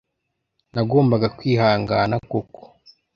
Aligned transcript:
nagombaga 0.73 1.27
kwihangana 1.37 2.15
kuko 2.31 2.61